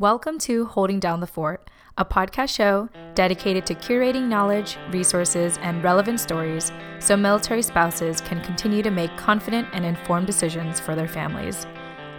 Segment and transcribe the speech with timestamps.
[0.00, 5.82] Welcome to Holding Down the Fort, a podcast show dedicated to curating knowledge, resources, and
[5.82, 11.08] relevant stories so military spouses can continue to make confident and informed decisions for their
[11.08, 11.66] families.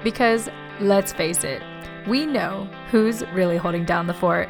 [0.03, 0.49] Because,
[0.81, 1.63] let's face it,
[2.05, 4.49] we know who's really holding down the fort.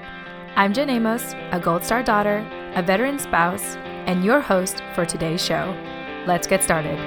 [0.56, 2.40] I'm Jen Amos, a Gold Star daughter,
[2.74, 3.76] a veteran spouse,
[4.08, 5.78] and your host for today's show.
[6.26, 6.98] Let's get started.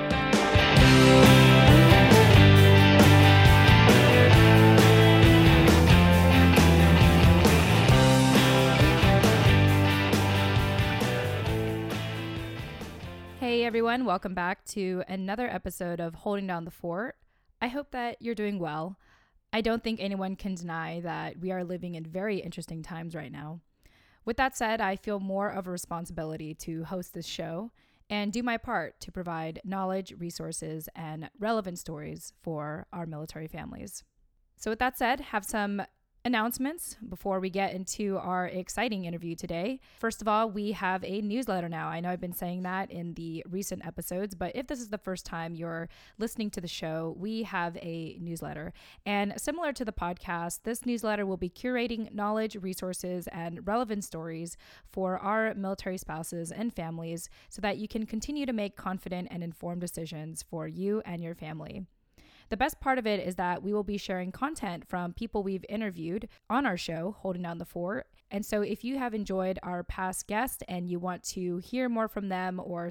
[13.73, 17.17] Everyone, welcome back to another episode of Holding Down the Fort.
[17.63, 18.99] I hope that you're doing well.
[19.51, 23.33] I don't think anyone can deny that we are living in very interesting times right
[23.33, 23.61] now.
[24.27, 27.71] With that said, I feel more of a responsibility to host this show
[28.11, 34.05] and do my part to provide knowledge, resources, and relevant stories for our military families.
[34.59, 35.81] So, with that said, have some
[36.25, 39.81] announcements before we get into our exciting interview today.
[39.99, 41.89] First of all, we have a newsletter now.
[41.89, 44.99] I know I've been saying that in the recent episodes, but if this is the
[44.99, 48.73] first time you're listening to the show, we have a newsletter.
[49.05, 54.57] And similar to the podcast, this newsletter will be curating knowledge, resources, and relevant stories
[54.91, 59.43] for our military spouses and families so that you can continue to make confident and
[59.43, 61.87] informed decisions for you and your family.
[62.53, 65.65] The best part of it is that we will be sharing content from people we've
[65.71, 68.09] interviewed on our show, Holding Down the Fort.
[68.31, 72.09] And so if you have enjoyed our past guests and you want to hear more
[72.09, 72.91] from them or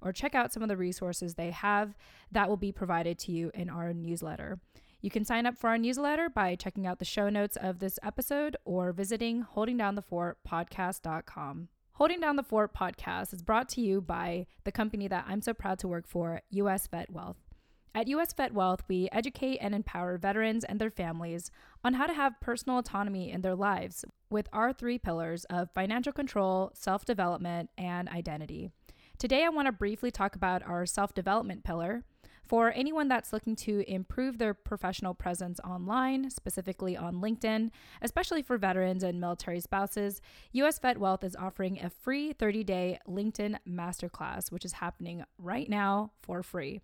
[0.00, 1.96] or check out some of the resources they have,
[2.30, 4.60] that will be provided to you in our newsletter.
[5.00, 7.98] You can sign up for our newsletter by checking out the show notes of this
[8.04, 11.68] episode or visiting holdingdownthefortpodcast.com.
[11.94, 15.52] Holding Down the Fort podcast is brought to you by the company that I'm so
[15.52, 17.49] proud to work for, US Vet Wealth.
[17.92, 21.50] At US Vet Wealth, we educate and empower veterans and their families
[21.82, 26.12] on how to have personal autonomy in their lives with our three pillars of financial
[26.12, 28.70] control, self development, and identity.
[29.18, 32.04] Today, I want to briefly talk about our self development pillar.
[32.46, 37.70] For anyone that's looking to improve their professional presence online, specifically on LinkedIn,
[38.02, 40.20] especially for veterans and military spouses,
[40.52, 45.68] US Vet Wealth is offering a free 30 day LinkedIn masterclass, which is happening right
[45.68, 46.80] now for free.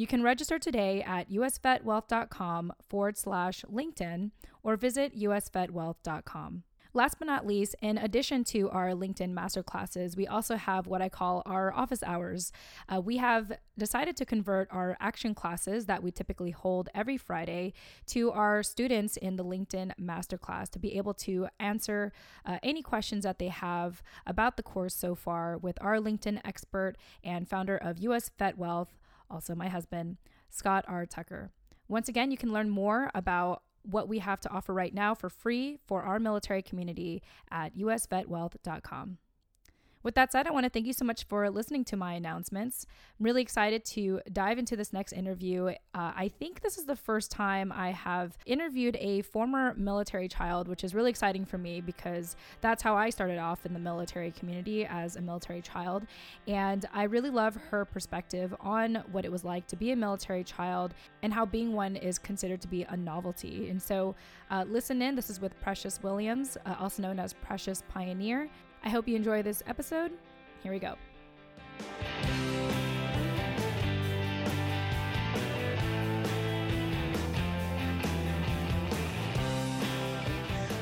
[0.00, 4.30] You can register today at usvetwealth.com forward slash LinkedIn
[4.62, 6.62] or visit usvetwealth.com.
[6.94, 11.10] Last but not least, in addition to our LinkedIn masterclasses, we also have what I
[11.10, 12.50] call our office hours.
[12.88, 17.74] Uh, we have decided to convert our action classes that we typically hold every Friday
[18.06, 22.12] to our students in the LinkedIn masterclass to be able to answer
[22.44, 26.96] uh, any questions that they have about the course so far with our LinkedIn expert
[27.22, 28.98] and founder of US Vet Wealth,
[29.30, 30.16] also my husband,
[30.48, 31.06] Scott R.
[31.06, 31.50] Tucker.
[31.88, 35.28] Once again, you can learn more about what we have to offer right now for
[35.28, 39.18] free for our military community at usvetwealth.com.
[40.02, 42.86] With that said, I want to thank you so much for listening to my announcements.
[43.18, 45.66] I'm really excited to dive into this next interview.
[45.66, 50.68] Uh, I think this is the first time I have interviewed a former military child,
[50.68, 54.30] which is really exciting for me because that's how I started off in the military
[54.30, 56.06] community as a military child.
[56.48, 60.44] And I really love her perspective on what it was like to be a military
[60.44, 63.68] child and how being one is considered to be a novelty.
[63.68, 64.14] And so,
[64.50, 65.14] uh, listen in.
[65.14, 68.48] This is with Precious Williams, uh, also known as Precious Pioneer.
[68.82, 70.12] I hope you enjoy this episode.
[70.62, 70.94] Here we go.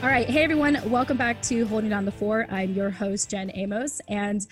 [0.00, 0.30] All right.
[0.30, 0.78] Hey, everyone.
[0.88, 2.46] Welcome back to Holding Down the Fort.
[2.52, 4.00] I'm your host, Jen Amos.
[4.06, 4.46] And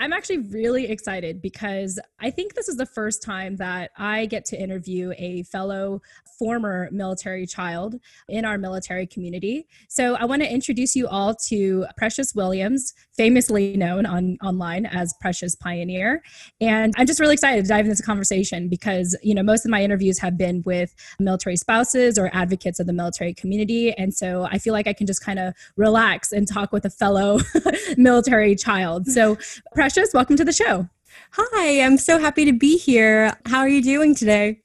[0.00, 4.44] I'm actually really excited because I think this is the first time that I get
[4.46, 6.02] to interview a fellow
[6.38, 9.68] former military child in our military community.
[9.88, 15.14] So I want to introduce you all to Precious Williams, famously known on online as
[15.20, 16.22] Precious Pioneer.
[16.60, 19.70] And I'm just really excited to dive into this conversation because, you know, most of
[19.70, 23.92] my interviews have been with military spouses or advocates of the military community.
[23.92, 26.90] And so I feel like I can just kind of relax and talk with a
[26.90, 27.38] fellow
[27.96, 29.06] military child.
[29.06, 29.38] So
[29.74, 30.88] Precious, welcome to the show.
[31.32, 33.36] Hi, I'm so happy to be here.
[33.46, 34.63] How are you doing today?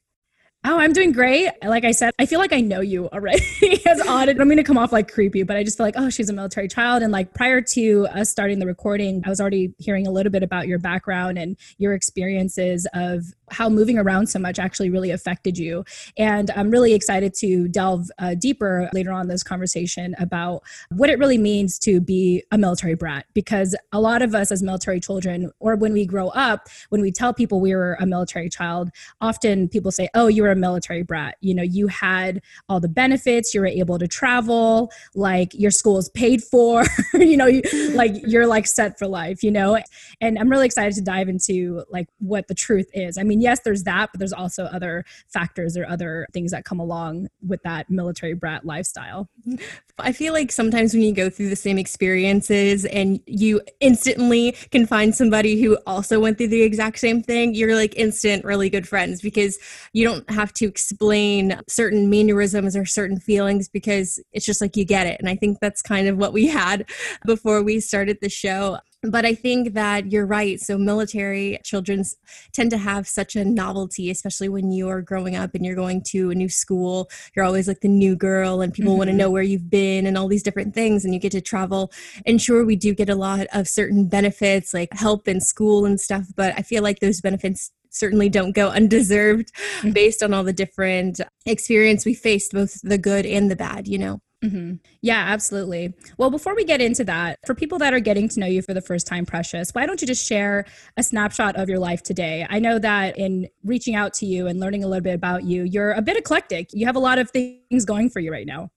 [0.62, 1.50] Oh, I'm doing great.
[1.62, 3.42] Like I said, I feel like I know you already
[3.86, 4.28] as odd.
[4.28, 6.34] I'm going to come off like creepy, but I just feel like, oh, she's a
[6.34, 7.02] military child.
[7.02, 10.42] And like prior to us starting the recording, I was already hearing a little bit
[10.42, 15.58] about your background and your experiences of how moving around so much actually really affected
[15.58, 15.84] you.
[16.16, 21.18] And I'm really excited to delve uh, deeper later on this conversation about what it
[21.18, 23.26] really means to be a military brat.
[23.34, 27.10] Because a lot of us as military children, or when we grow up, when we
[27.10, 31.02] tell people we were a military child, often people say, oh, you were a military
[31.02, 31.36] brat.
[31.40, 35.98] You know, you had all the benefits, you were able to travel, like your school
[35.98, 37.62] is paid for, you know, you,
[37.94, 39.78] like you're like set for life, you know?
[40.20, 43.18] And I'm really excited to dive into like what the truth is.
[43.18, 46.80] I mean, yes, there's that, but there's also other factors or other things that come
[46.80, 49.28] along with that military brat lifestyle.
[50.02, 54.86] I feel like sometimes when you go through the same experiences and you instantly can
[54.86, 58.88] find somebody who also went through the exact same thing, you're like instant really good
[58.88, 59.58] friends because
[59.92, 64.84] you don't have to explain certain mannerisms or certain feelings because it's just like you
[64.84, 65.18] get it.
[65.20, 66.88] And I think that's kind of what we had
[67.26, 70.60] before we started the show but I think that you're right.
[70.60, 72.04] So, military children
[72.52, 76.02] tend to have such a novelty, especially when you are growing up and you're going
[76.08, 77.10] to a new school.
[77.34, 78.98] You're always like the new girl, and people mm-hmm.
[78.98, 81.04] want to know where you've been and all these different things.
[81.04, 81.92] And you get to travel.
[82.26, 86.00] And sure, we do get a lot of certain benefits like help in school and
[86.00, 89.92] stuff, but I feel like those benefits certainly don't go undeserved mm-hmm.
[89.92, 93.98] based on all the different experience we faced, both the good and the bad, you
[93.98, 94.20] know?
[94.42, 94.76] Mm-hmm.
[95.02, 95.92] Yeah, absolutely.
[96.16, 98.72] Well, before we get into that, for people that are getting to know you for
[98.72, 100.64] the first time, Precious, why don't you just share
[100.96, 102.46] a snapshot of your life today?
[102.48, 105.64] I know that in reaching out to you and learning a little bit about you,
[105.64, 106.70] you're a bit eclectic.
[106.72, 108.70] You have a lot of things going for you right now.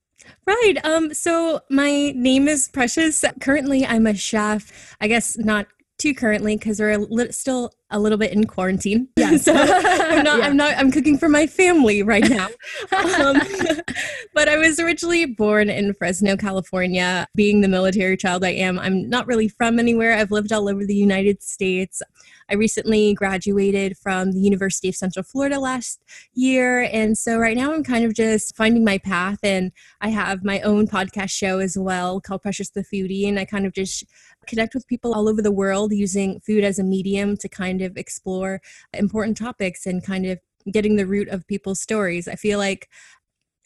[0.45, 0.75] Right.
[0.83, 3.23] Um, so my name is Precious.
[3.39, 4.95] Currently, I'm a chef.
[4.99, 5.67] I guess not
[6.03, 9.07] too currently because we're a li- still a little bit in quarantine.
[9.15, 9.37] Yeah.
[9.37, 10.45] so I'm not, yeah.
[10.45, 12.47] I'm not, I'm cooking for my family right now.
[12.91, 13.39] um,
[14.33, 17.25] but I was originally born in Fresno, California.
[17.35, 20.13] Being the military child I am, I'm not really from anywhere.
[20.13, 22.01] I've lived all over the United States.
[22.49, 26.01] I recently graduated from the University of Central Florida last
[26.33, 26.83] year.
[26.91, 29.39] And so right now I'm kind of just finding my path.
[29.43, 33.27] And I have my own podcast show as well called Precious the Foodie.
[33.27, 34.03] And I kind of just
[34.47, 37.97] connect with people all over the world using food as a medium to kind of
[37.97, 38.61] explore
[38.93, 40.39] important topics and kind of
[40.71, 42.27] getting the root of people's stories.
[42.27, 42.89] I feel like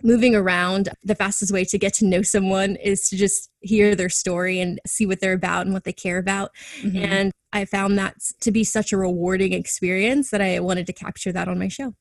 [0.03, 4.09] moving around, the fastest way to get to know someone is to just hear their
[4.09, 6.51] story and see what they're about and what they care about.
[6.81, 6.97] Mm-hmm.
[6.97, 11.31] And I found that to be such a rewarding experience that I wanted to capture
[11.31, 11.93] that on my show.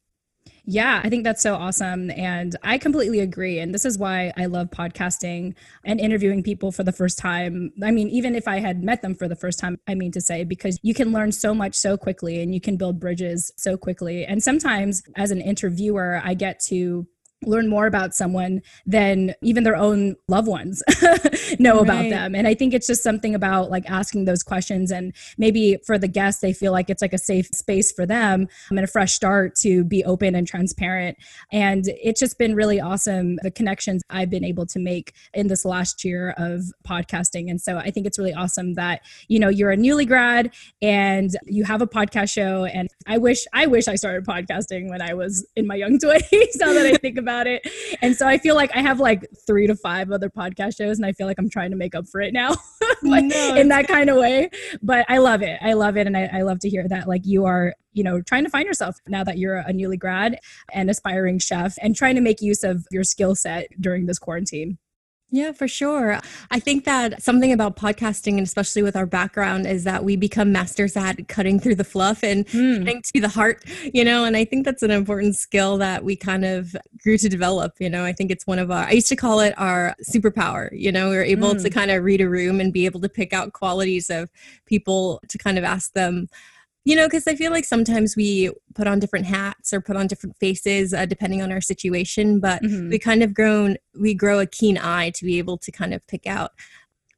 [0.69, 2.11] Yeah, I think that's so awesome.
[2.11, 3.61] And I completely agree.
[3.61, 5.55] And this is why I love podcasting
[5.85, 7.73] and interviewing people for the first time.
[7.85, 10.21] I mean, even if I had met them for the first time, I mean to
[10.21, 13.77] say, because you can learn so much so quickly and you can build bridges so
[13.77, 14.25] quickly.
[14.25, 17.07] And sometimes as an interviewer, I get to
[17.45, 20.83] learn more about someone than even their own loved ones
[21.59, 21.83] know right.
[21.83, 22.35] about them.
[22.35, 26.09] And i think it's just something about like asking those questions and maybe for the
[26.09, 29.55] guests they feel like it's like a safe space for them and a fresh start
[29.57, 31.19] to be open and transparent.
[31.53, 35.65] And it's just been really awesome the connections i've been able to make in this
[35.65, 37.51] last year of podcasting.
[37.51, 41.31] And so i think it's really awesome that you know you're a newly grad and
[41.45, 42.65] you have a podcast show.
[42.65, 46.59] And i wish i wish i started podcasting when i was in my young 20s
[46.59, 47.67] now that i think about about it.
[48.03, 51.07] And so I feel like I have like three to five other podcast shows, and
[51.07, 52.55] I feel like I'm trying to make up for it now,
[53.03, 54.51] like no, in that kind of way.
[54.83, 55.59] But I love it.
[55.61, 56.07] I love it.
[56.07, 58.67] And I, I love to hear that like you are you know, trying to find
[58.67, 60.39] yourself now that you're a newly grad
[60.71, 64.77] and aspiring chef and trying to make use of your skill set during this quarantine.
[65.31, 66.21] Yeah, for sure.
[66.53, 70.53] I think that something about podcasting, and especially with our background, is that we become
[70.53, 72.85] masters at cutting through the fluff and mm.
[72.85, 76.15] getting to the heart, you know, and I think that's an important skill that we
[76.15, 77.75] kind of grew to develop.
[77.81, 80.69] You know, I think it's one of our, I used to call it our superpower.
[80.73, 81.63] You know, we are able mm.
[81.63, 84.31] to kind of read a room and be able to pick out qualities of
[84.65, 86.29] people to kind of ask them
[86.87, 90.07] you know because i feel like sometimes we put on different hats or put on
[90.07, 92.89] different faces uh, depending on our situation but mm-hmm.
[92.89, 96.07] we kind of grown we grow a keen eye to be able to kind of
[96.07, 96.53] pick out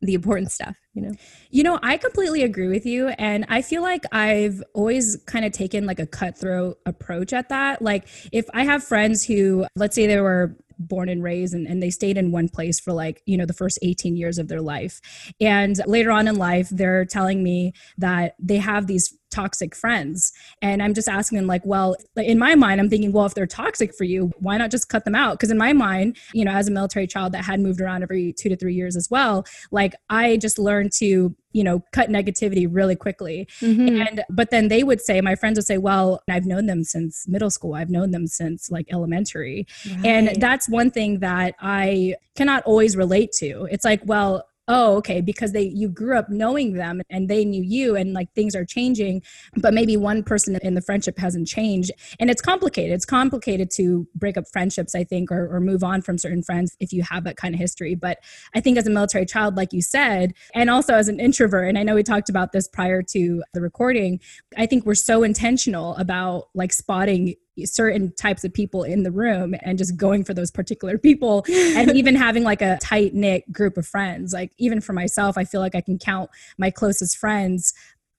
[0.00, 1.12] the important stuff you know
[1.50, 5.52] you know i completely agree with you and i feel like i've always kind of
[5.52, 10.06] taken like a cutthroat approach at that like if i have friends who let's say
[10.06, 13.37] they were born and raised and, and they stayed in one place for like you
[13.37, 15.00] know the first 18 years of their life.
[15.40, 20.32] And later on in life they're telling me that they have these toxic friends.
[20.62, 23.47] And i'm just asking them like well in my mind i'm thinking well if they're
[23.47, 25.32] toxic for you why not just cut them out?
[25.32, 28.32] Because in my mind you know as a military child that had moved around every
[28.32, 32.68] two to three years as well like i just learned to you know cut negativity
[32.70, 34.00] really quickly mm-hmm.
[34.00, 37.26] and but then they would say my friends would say well i've known them since
[37.26, 40.06] middle school i've known them since like elementary right.
[40.06, 45.20] and that's one thing that i cannot always relate to it's like well oh okay
[45.20, 48.64] because they you grew up knowing them and they knew you and like things are
[48.64, 49.22] changing
[49.56, 51.90] but maybe one person in the friendship hasn't changed.
[52.20, 52.92] And it's complicated.
[52.92, 56.76] It's complicated to break up friendships i think or, or move on from certain friends
[56.80, 57.94] if you have that kind of history.
[57.94, 58.18] But
[58.54, 61.78] i think as a military child like you said and also as an introvert and
[61.78, 64.20] i know we talked about this prior to the recording
[64.56, 67.34] i think we're so intentional about like spotting
[67.66, 71.96] certain types of people in the room and just going for those particular people and
[71.96, 75.60] even having like a tight knit group of friends like even for myself i feel
[75.60, 77.74] like i can count my closest friends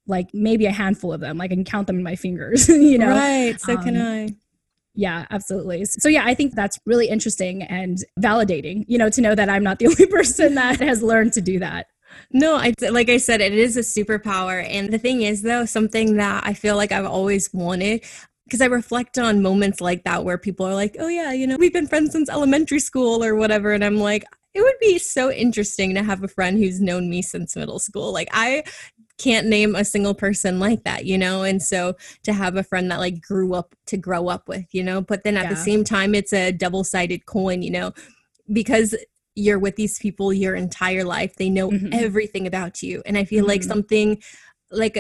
[0.07, 2.97] like maybe a handful of them like i can count them in my fingers you
[2.97, 4.29] know right so um, can i
[4.95, 5.85] yeah, absolutely.
[5.85, 9.63] So yeah, I think that's really interesting and validating, you know, to know that I'm
[9.63, 11.87] not the only person that has learned to do that.
[12.31, 14.65] No, I like I said, it is a superpower.
[14.67, 18.03] And the thing is, though, something that I feel like I've always wanted
[18.49, 21.55] because I reflect on moments like that where people are like, oh, yeah, you know,
[21.57, 23.71] we've been friends since elementary school or whatever.
[23.71, 24.25] And I'm like,
[24.55, 28.11] it would be so interesting to have a friend who's known me since middle school.
[28.11, 28.63] Like, I
[29.19, 31.43] can't name a single person like that, you know?
[31.43, 34.83] And so to have a friend that like grew up to grow up with, you
[34.83, 35.01] know?
[35.01, 35.49] But then at yeah.
[35.49, 37.93] the same time, it's a double sided coin, you know?
[38.51, 38.95] Because
[39.35, 41.93] you're with these people your entire life, they know mm-hmm.
[41.93, 43.03] everything about you.
[43.05, 43.49] And I feel mm-hmm.
[43.49, 44.21] like something
[44.71, 44.97] like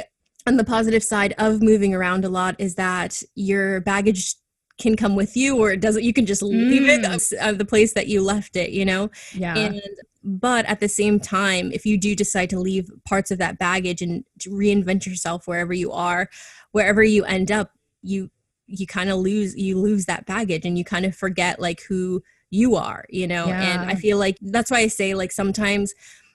[0.49, 4.33] on the positive side of moving around a lot is that your baggage
[4.81, 6.89] can come with you or it doesn't you can just leave mm.
[6.89, 9.79] it of the place that you left it you know yeah and
[10.23, 14.01] but at the same time if you do decide to leave parts of that baggage
[14.01, 16.27] and reinvent yourself wherever you are
[16.71, 18.31] wherever you end up you
[18.65, 22.23] you kind of lose you lose that baggage and you kind of forget like who
[22.49, 23.81] you are you know yeah.
[23.81, 25.93] and i feel like that's why i say like sometimes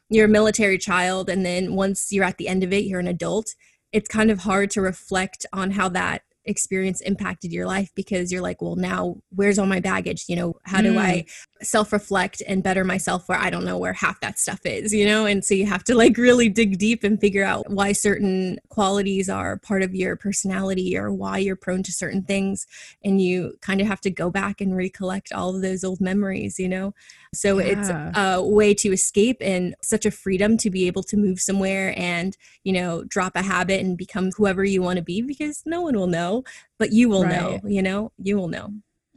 [0.08, 3.08] you're a military child and then once you're at the end of it you're an
[3.08, 3.54] adult
[3.94, 8.42] it's kind of hard to reflect on how that experience impacted your life because you're
[8.42, 10.24] like, well, now where's all my baggage?
[10.28, 10.98] You know, how do mm.
[10.98, 11.24] I
[11.62, 15.06] self reflect and better myself where I don't know where half that stuff is, you
[15.06, 15.26] know?
[15.26, 19.28] And so you have to like really dig deep and figure out why certain qualities
[19.28, 22.66] are part of your personality or why you're prone to certain things.
[23.04, 26.58] And you kind of have to go back and recollect all of those old memories,
[26.58, 26.94] you know?
[27.34, 27.64] So yeah.
[27.64, 31.94] it's a way to escape and such a freedom to be able to move somewhere
[31.96, 35.82] and, you know, drop a habit and become whoever you want to be because no
[35.82, 36.44] one will know,
[36.78, 37.32] but you will right.
[37.32, 38.70] know, you know, you will know.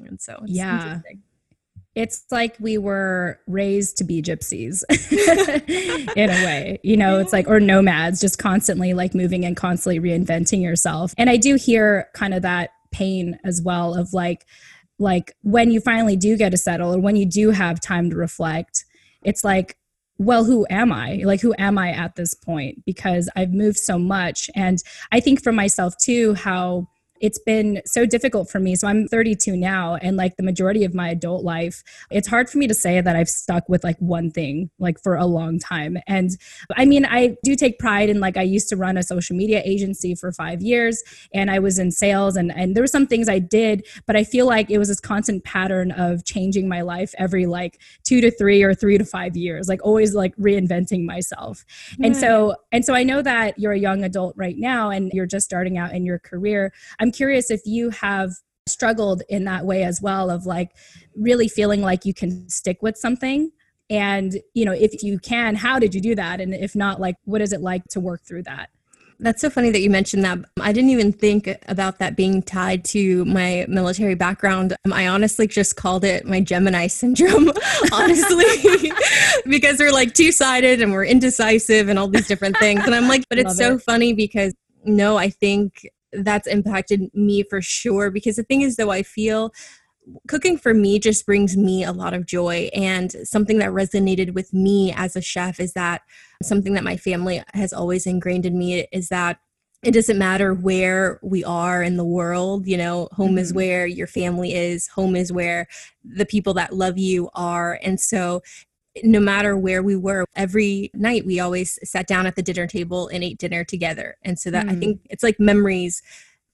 [0.05, 0.99] And so yeah.
[1.95, 4.83] It's like we were raised to be gypsies
[6.15, 9.99] in a way, you know, it's like, or nomads, just constantly like moving and constantly
[9.99, 11.15] reinventing yourself.
[11.17, 14.45] And I do hear kind of that pain as well of like,
[14.99, 18.15] like when you finally do get to settle or when you do have time to
[18.15, 18.85] reflect
[19.23, 19.77] it's like
[20.19, 21.21] well who am i?
[21.23, 22.83] Like who am i at this point?
[22.85, 24.49] Because i've moved so much.
[24.55, 24.79] And
[25.11, 26.87] i think for myself too how
[27.21, 28.75] it's been so difficult for me.
[28.75, 32.57] So I'm 32 now, and like the majority of my adult life, it's hard for
[32.57, 35.97] me to say that I've stuck with like one thing like for a long time.
[36.07, 36.31] And
[36.75, 39.61] I mean, I do take pride in like I used to run a social media
[39.65, 43.29] agency for five years, and I was in sales, and and there were some things
[43.29, 47.13] I did, but I feel like it was this constant pattern of changing my life
[47.17, 51.65] every like two to three or three to five years, like always like reinventing myself.
[52.01, 55.25] And so and so I know that you're a young adult right now, and you're
[55.25, 56.73] just starting out in your career.
[56.99, 58.33] I'm I'm curious if you have
[58.65, 60.71] struggled in that way as well of like
[61.15, 63.49] really feeling like you can stick with something
[63.89, 67.15] and you know if you can how did you do that and if not like
[67.23, 68.69] what is it like to work through that
[69.21, 70.37] that's so funny that you mentioned that.
[70.61, 74.75] I didn't even think about that being tied to my military background.
[74.85, 77.51] Um, I honestly just called it my Gemini syndrome,
[77.91, 78.45] honestly,
[79.49, 82.85] because we're like two sided and we're indecisive and all these different things.
[82.85, 83.81] And I'm like, but it's Love so it.
[83.81, 84.53] funny because
[84.85, 89.51] no, I think that's impacted me for sure because the thing is though i feel
[90.27, 94.53] cooking for me just brings me a lot of joy and something that resonated with
[94.53, 96.01] me as a chef is that
[96.41, 99.39] something that my family has always ingrained in me is that
[99.83, 103.39] it doesn't matter where we are in the world you know home mm-hmm.
[103.39, 105.67] is where your family is home is where
[106.03, 108.41] the people that love you are and so
[109.03, 113.07] no matter where we were, every night we always sat down at the dinner table
[113.07, 114.17] and ate dinner together.
[114.23, 114.71] And so that mm.
[114.71, 116.01] I think it's like memories,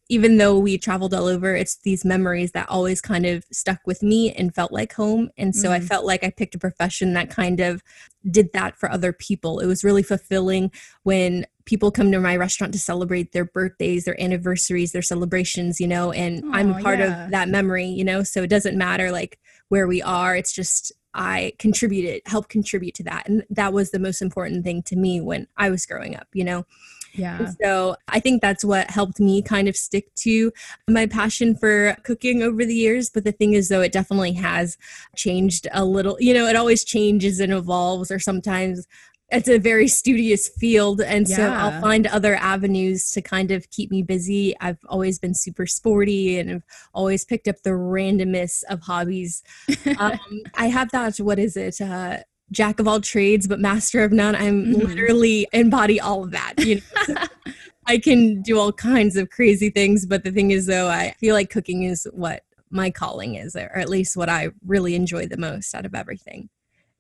[0.10, 4.04] even though we traveled all over, it's these memories that always kind of stuck with
[4.04, 5.30] me and felt like home.
[5.38, 5.72] And so mm.
[5.72, 7.82] I felt like I picked a profession that kind of
[8.30, 9.60] did that for other people.
[9.60, 10.72] It was really fulfilling
[11.04, 15.88] when people come to my restaurant to celebrate their birthdays, their anniversaries, their celebrations, you
[15.88, 17.26] know, and I'm a part yeah.
[17.26, 20.36] of that memory, you know, so it doesn't matter like where we are.
[20.36, 23.28] It's just I contributed, helped contribute to that.
[23.28, 26.44] And that was the most important thing to me when I was growing up, you
[26.44, 26.66] know?
[27.14, 27.38] Yeah.
[27.38, 30.52] And so I think that's what helped me kind of stick to
[30.90, 33.12] my passion for cooking over the years.
[33.12, 34.78] But the thing is, though, it definitely has
[35.16, 36.18] changed a little.
[36.20, 38.88] You know, it always changes and evolves, or sometimes
[39.32, 41.36] it's a very studious field and yeah.
[41.36, 45.66] so i'll find other avenues to kind of keep me busy i've always been super
[45.66, 46.64] sporty and i've
[46.94, 49.44] always picked up the randomest of hobbies
[50.00, 50.20] um,
[50.56, 52.18] i have that what is it uh,
[52.52, 54.88] jack of all trades but master of none i'm mm-hmm.
[54.88, 57.16] literally embody all of that you know
[57.86, 61.36] I can do all kinds of crazy things, but the thing is, though, I feel
[61.36, 65.38] like cooking is what my calling is, or at least what I really enjoy the
[65.38, 66.50] most out of everything.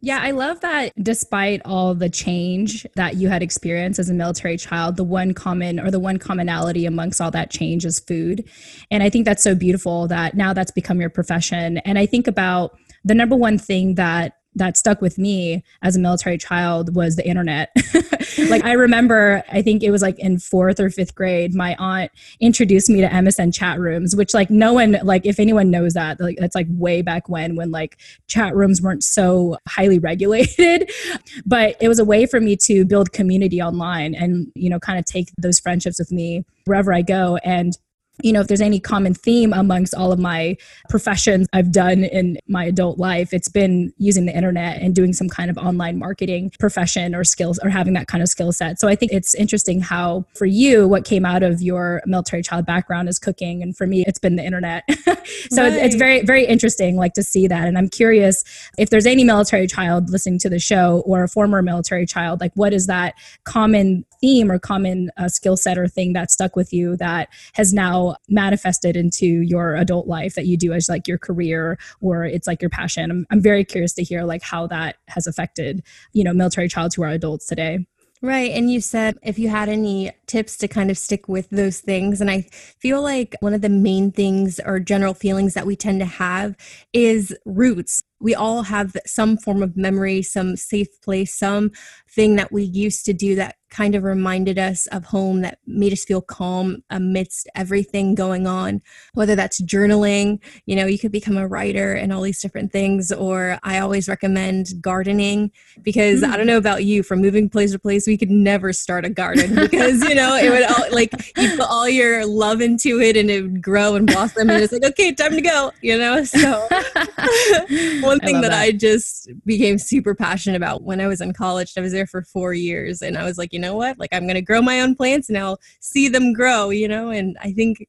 [0.05, 4.57] Yeah, I love that despite all the change that you had experienced as a military
[4.57, 8.43] child, the one common or the one commonality amongst all that change is food.
[8.91, 11.77] And I think that's so beautiful that now that's become your profession.
[11.77, 15.99] And I think about the number one thing that that stuck with me as a
[15.99, 17.75] military child was the internet.
[18.49, 22.11] like I remember, I think it was like in fourth or fifth grade, my aunt
[22.39, 26.19] introduced me to MSN chat rooms, which like no one, like if anyone knows that,
[26.19, 30.91] like that's like way back when, when like chat rooms weren't so highly regulated.
[31.45, 34.99] but it was a way for me to build community online and, you know, kind
[34.99, 37.37] of take those friendships with me wherever I go.
[37.43, 37.77] And
[38.21, 40.55] you know, if there's any common theme amongst all of my
[40.87, 45.29] professions I've done in my adult life, it's been using the internet and doing some
[45.29, 48.79] kind of online marketing profession or skills or having that kind of skill set.
[48.79, 52.67] So I think it's interesting how for you, what came out of your military child
[52.67, 53.63] background is cooking.
[53.63, 54.83] And for me, it's been the internet.
[55.49, 55.73] so right.
[55.73, 57.67] it's very, very interesting like to see that.
[57.67, 58.43] And I'm curious
[58.77, 62.51] if there's any military child listening to the show or a former military child, like
[62.53, 66.71] what is that common theme or common uh, skill set or thing that stuck with
[66.71, 71.17] you that has now manifested into your adult life that you do as like your
[71.17, 74.97] career or it's like your passion i'm, I'm very curious to hear like how that
[75.07, 75.83] has affected
[76.13, 77.85] you know military childs who are adults today
[78.23, 78.51] Right.
[78.51, 82.21] And you said if you had any tips to kind of stick with those things.
[82.21, 82.43] And I
[82.79, 86.55] feel like one of the main things or general feelings that we tend to have
[86.93, 91.71] is roots we all have some form of memory, some safe place, some
[92.09, 95.91] thing that we used to do that kind of reminded us of home that made
[95.91, 98.79] us feel calm amidst everything going on
[99.15, 103.11] whether that's journaling you know you could become a writer and all these different things
[103.11, 105.51] or i always recommend gardening
[105.81, 106.27] because mm.
[106.27, 106.51] i don't hmm.
[106.51, 110.03] know about you from moving place to place we could never start a garden because
[110.03, 113.41] you know it would all like you put all your love into it and it
[113.41, 116.67] would grow and blossom and it's like okay time to go you know so
[118.01, 121.73] one thing that, that, I just became super passionate about when I was in college.
[121.77, 123.97] I was there for four years and I was like, you know what?
[123.97, 127.09] Like, I'm going to grow my own plants and I'll see them grow, you know?
[127.09, 127.87] And I think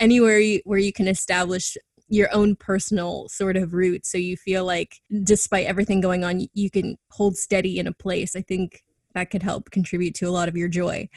[0.00, 1.76] anywhere you, where you can establish
[2.08, 6.70] your own personal sort of roots so you feel like despite everything going on, you
[6.70, 10.48] can hold steady in a place, I think that could help contribute to a lot
[10.48, 11.08] of your joy.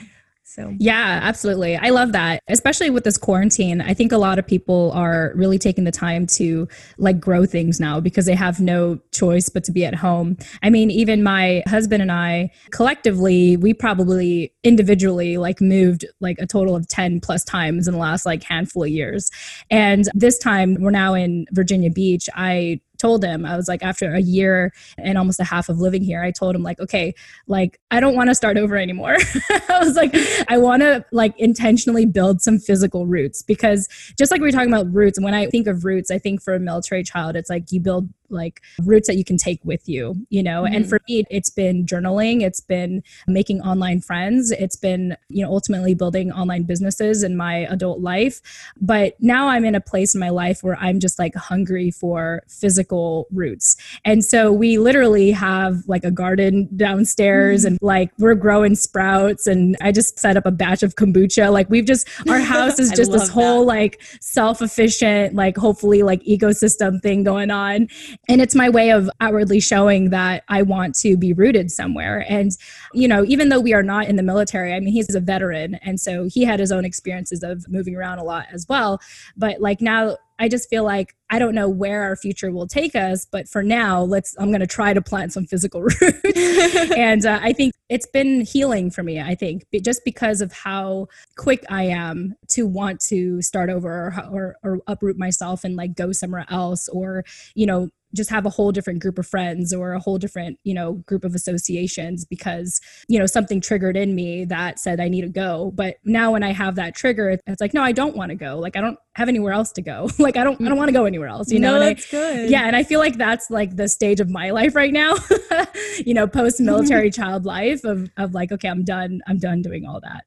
[0.50, 1.78] So, yeah, absolutely.
[1.78, 3.82] I love that, especially with this quarantine.
[3.82, 7.80] I think a lot of people are really taking the time to like grow things
[7.80, 10.38] now because they have no choice but to be at home.
[10.64, 16.48] I mean, even my husband and I collectively, we probably individually like moved like a
[16.48, 19.30] total of 10 plus times in the last like handful of years.
[19.70, 22.28] And this time we're now in Virginia Beach.
[22.34, 26.04] I told him i was like after a year and almost a half of living
[26.04, 27.14] here i told him like okay
[27.48, 29.16] like i don't want to start over anymore.
[29.70, 30.14] I was like
[30.48, 34.72] i want to like intentionally build some physical roots because just like we are talking
[34.72, 37.50] about roots and when i think of roots i think for a military child it's
[37.50, 40.64] like you build like roots that you can take with you, you know?
[40.64, 40.76] Mm-hmm.
[40.76, 45.52] And for me, it's been journaling, it's been making online friends, it's been, you know,
[45.52, 48.42] ultimately building online businesses in my adult life.
[48.80, 52.44] But now I'm in a place in my life where I'm just like hungry for
[52.48, 53.76] physical roots.
[54.06, 57.74] And so we literally have like a garden downstairs mm-hmm.
[57.74, 61.52] and like we're growing sprouts and I just set up a batch of kombucha.
[61.52, 63.68] Like we've just, our house is just this whole that.
[63.68, 67.88] like self efficient, like hopefully like ecosystem thing going on.
[68.28, 72.26] And it's my way of outwardly showing that I want to be rooted somewhere.
[72.30, 72.52] And,
[72.94, 75.76] you know, even though we are not in the military, I mean, he's a veteran.
[75.76, 79.00] And so he had his own experiences of moving around a lot as well.
[79.36, 82.96] But like now, I just feel like I don't know where our future will take
[82.96, 84.36] us, but for now, let's.
[84.40, 86.02] I'm going to try to plant some physical roots,
[86.96, 89.20] and uh, I think it's been healing for me.
[89.20, 94.24] I think just because of how quick I am to want to start over or,
[94.32, 98.50] or, or uproot myself and like go somewhere else, or you know just have a
[98.50, 102.80] whole different group of friends or a whole different you know group of associations because
[103.08, 105.72] you know something triggered in me that said i need to go.
[105.76, 108.58] But now when i have that trigger it's like no i don't want to go.
[108.58, 110.10] Like i don't have anywhere else to go.
[110.20, 111.76] Like i don't i don't want to go anywhere else you know?
[111.76, 112.50] No, that's I, good.
[112.50, 115.16] Yeah and i feel like that's like the stage of my life right now
[116.06, 119.86] you know post military child life of of like okay i'm done i'm done doing
[119.86, 120.26] all that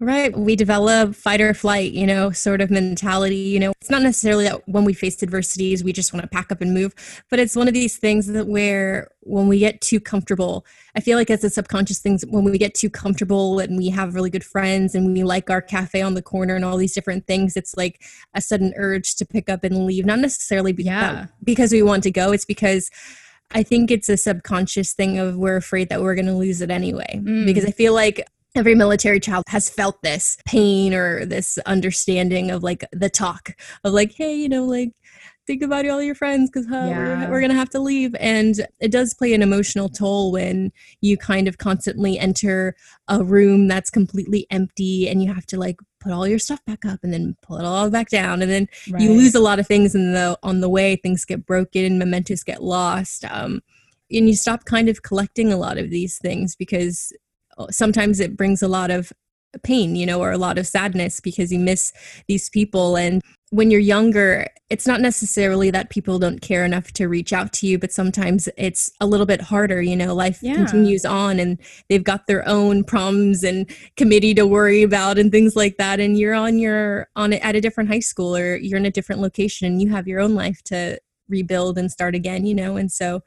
[0.00, 0.36] Right.
[0.36, 3.36] We develop fight or flight, you know, sort of mentality.
[3.36, 6.52] You know, it's not necessarily that when we face adversities, we just want to pack
[6.52, 6.94] up and move,
[7.30, 11.18] but it's one of these things that where when we get too comfortable, I feel
[11.18, 14.44] like it's a subconscious thing when we get too comfortable and we have really good
[14.44, 17.76] friends and we like our cafe on the corner and all these different things, it's
[17.76, 18.00] like
[18.34, 20.06] a sudden urge to pick up and leave.
[20.06, 21.26] Not necessarily be- yeah.
[21.42, 22.88] because we want to go, it's because
[23.50, 26.70] I think it's a subconscious thing of we're afraid that we're going to lose it
[26.70, 27.20] anyway.
[27.20, 27.46] Mm.
[27.46, 32.62] Because I feel like every military child has felt this pain or this understanding of
[32.62, 34.92] like the talk of like hey you know like
[35.48, 37.24] think about all your friends because huh, yeah.
[37.24, 41.16] we're, we're gonna have to leave and it does play an emotional toll when you
[41.16, 42.76] kind of constantly enter
[43.08, 46.84] a room that's completely empty and you have to like put all your stuff back
[46.84, 49.00] up and then pull it all back down and then right.
[49.00, 52.44] you lose a lot of things in the on the way things get broken mementos
[52.44, 53.62] get lost um,
[54.10, 57.10] and you stop kind of collecting a lot of these things because
[57.70, 59.12] sometimes it brings a lot of
[59.62, 61.92] pain you know or a lot of sadness because you miss
[62.26, 67.06] these people and when you're younger, it's not necessarily that people don't care enough to
[67.06, 69.80] reach out to you, but sometimes it's a little bit harder.
[69.80, 70.54] You know, life yeah.
[70.54, 75.56] continues on and they've got their own problems and committee to worry about and things
[75.56, 75.98] like that.
[75.98, 79.22] And you're on your on at a different high school or you're in a different
[79.22, 82.76] location and you have your own life to rebuild and start again, you know.
[82.76, 83.22] And so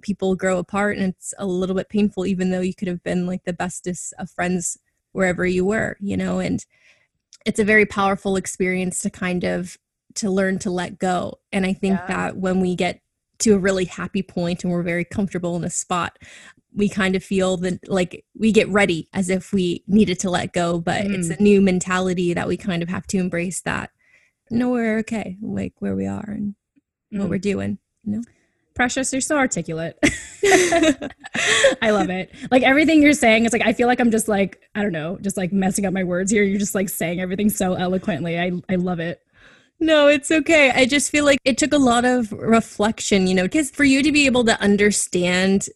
[0.00, 3.26] people grow apart and it's a little bit painful, even though you could have been
[3.26, 4.78] like the bestest of friends
[5.12, 6.64] wherever you were, you know, and
[7.44, 9.76] it's a very powerful experience to kind of
[10.14, 12.06] to learn to let go and i think yeah.
[12.06, 13.00] that when we get
[13.38, 16.18] to a really happy point and we're very comfortable in a spot
[16.74, 20.52] we kind of feel that like we get ready as if we needed to let
[20.52, 21.14] go but mm.
[21.14, 23.90] it's a new mentality that we kind of have to embrace that
[24.50, 26.54] no we're okay like where we are and.
[27.20, 28.22] What we're doing you know
[28.74, 29.98] Precious, you're so articulate.
[31.82, 32.34] I love it.
[32.50, 35.18] Like everything you're saying, it's like I feel like I'm just like, I don't know,
[35.20, 36.42] just like messing up my words here.
[36.42, 38.38] You're just like saying everything so eloquently.
[38.38, 39.20] I I love it.
[39.78, 40.70] No, it's okay.
[40.70, 44.02] I just feel like it took a lot of reflection, you know, because for you
[44.02, 45.66] to be able to understand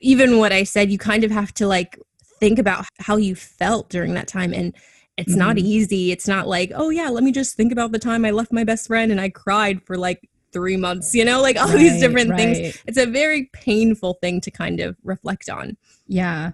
[0.00, 1.98] even what I said, you kind of have to like
[2.38, 4.54] think about how you felt during that time.
[4.54, 4.74] And
[5.16, 5.40] it's mm-hmm.
[5.40, 6.12] not easy.
[6.12, 8.62] It's not like, oh, yeah, let me just think about the time I left my
[8.62, 12.00] best friend and I cried for like three months, you know, like all right, these
[12.00, 12.38] different right.
[12.38, 12.82] things.
[12.86, 15.76] It's a very painful thing to kind of reflect on.
[16.06, 16.52] Yeah.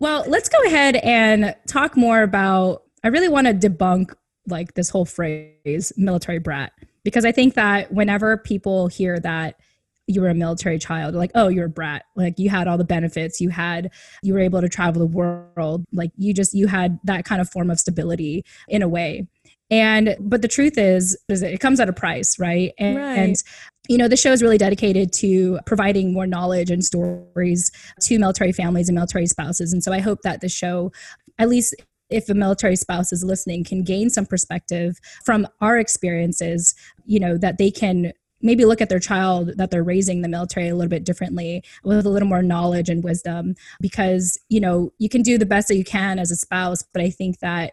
[0.00, 2.82] Well, let's go ahead and talk more about.
[3.04, 4.14] I really want to debunk
[4.48, 6.72] like this whole phrase military brat
[7.04, 9.56] because I think that whenever people hear that
[10.06, 12.84] you were a military child like oh you're a brat like you had all the
[12.84, 13.90] benefits you had
[14.22, 17.48] you were able to travel the world like you just you had that kind of
[17.50, 19.26] form of stability in a way
[19.70, 22.72] and but the truth is, is it comes at a price, right?
[22.78, 23.18] And, right.
[23.18, 23.36] and
[23.88, 27.70] you know, the show is really dedicated to providing more knowledge and stories
[28.02, 29.72] to military families and military spouses.
[29.72, 30.92] And so I hope that the show,
[31.38, 31.74] at least
[32.10, 36.74] if a military spouse is listening, can gain some perspective from our experiences,
[37.04, 40.68] you know, that they can maybe look at their child that they're raising the military
[40.68, 45.08] a little bit differently with a little more knowledge and wisdom because you know you
[45.08, 47.72] can do the best that you can as a spouse but i think that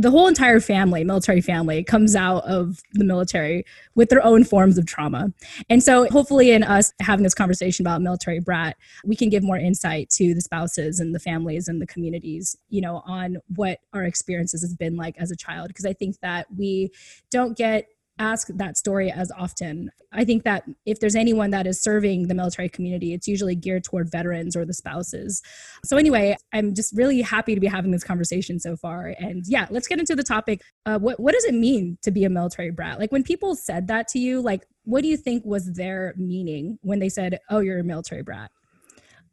[0.00, 4.78] the whole entire family, military family, comes out of the military with their own forms
[4.78, 5.30] of trauma.
[5.68, 9.58] And so, hopefully, in us having this conversation about military brat, we can give more
[9.58, 14.04] insight to the spouses and the families and the communities, you know, on what our
[14.04, 15.68] experiences has been like as a child.
[15.68, 16.92] Because I think that we
[17.30, 17.86] don't get
[18.20, 19.90] ask that story as often.
[20.12, 23.82] I think that if there's anyone that is serving the military community, it's usually geared
[23.82, 25.42] toward veterans or the spouses.
[25.84, 29.14] So, anyway, I'm just really happy to be having this conversation so far.
[29.18, 30.62] And yeah, let's get into the topic.
[30.84, 33.00] Uh, what, what does it mean to be a military brat?
[33.00, 36.78] Like, when people said that to you, like, what do you think was their meaning
[36.82, 38.50] when they said, oh, you're a military brat?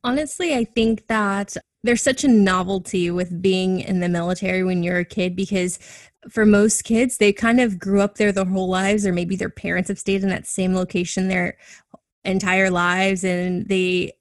[0.04, 5.00] Honestly, I think that there's such a novelty with being in the military when you're
[5.00, 5.80] a kid because
[6.30, 9.50] for most kids, they kind of grew up there their whole lives, or maybe their
[9.50, 11.58] parents have stayed in that same location their
[12.24, 14.14] entire lives, and they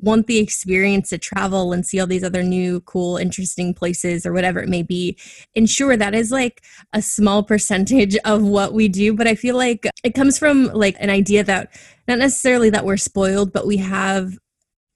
[0.00, 4.32] want the experience to travel and see all these other new, cool, interesting places, or
[4.32, 5.16] whatever it may be.
[5.56, 9.56] And sure, that is like a small percentage of what we do, but I feel
[9.56, 11.74] like it comes from like an idea that
[12.06, 14.38] not necessarily that we're spoiled, but we have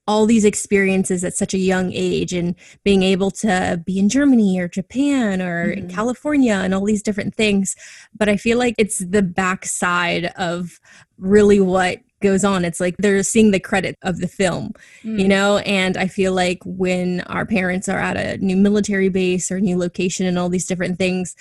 [0.08, 4.58] all these experiences at such a young age and being able to be in Germany
[4.58, 5.88] or Japan or mm-hmm.
[5.88, 7.76] California and all these different things.
[8.18, 10.80] But I feel like it's the backside of
[11.18, 12.64] really what goes on.
[12.64, 14.72] It's like they're seeing the credit of the film,
[15.04, 15.20] mm.
[15.20, 15.58] you know?
[15.58, 19.78] And I feel like when our parents are at a new military base or new
[19.78, 21.36] location and all these different things,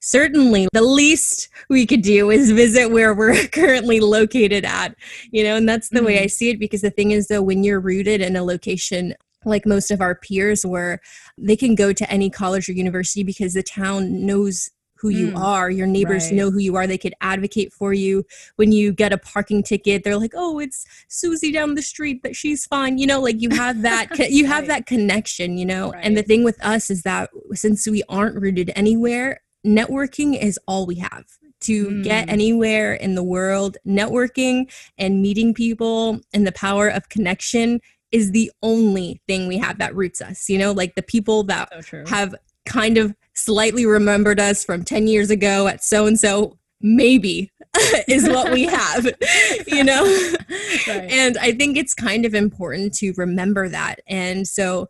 [0.00, 4.94] certainly the least we could do is visit where we're currently located at
[5.30, 6.06] you know and that's the mm-hmm.
[6.06, 9.14] way i see it because the thing is though when you're rooted in a location
[9.44, 11.00] like most of our peers were
[11.38, 15.38] they can go to any college or university because the town knows who you mm,
[15.38, 15.70] are.
[15.70, 16.34] Your neighbors right.
[16.34, 16.86] know who you are.
[16.86, 18.24] They could advocate for you
[18.56, 20.04] when you get a parking ticket.
[20.04, 23.50] They're like, "Oh, it's Susie down the street, but she's fine." You know, like you
[23.50, 24.68] have that you have right.
[24.68, 25.92] that connection, you know.
[25.92, 26.04] Right.
[26.04, 30.86] And the thing with us is that since we aren't rooted anywhere, networking is all
[30.86, 31.26] we have
[31.60, 32.04] to mm.
[32.04, 33.76] get anywhere in the world.
[33.86, 37.80] Networking and meeting people and the power of connection
[38.12, 40.48] is the only thing we have that roots us.
[40.48, 42.34] You know, like the people that so have
[42.66, 47.50] kind of slightly remembered us from 10 years ago at so and so, maybe
[48.08, 49.06] is what we have,
[49.66, 50.02] you know?
[50.88, 51.10] Right.
[51.10, 54.00] And I think it's kind of important to remember that.
[54.06, 54.88] And so